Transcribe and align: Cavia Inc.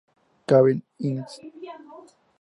Cavia 0.47 0.81
Inc. 0.99 1.29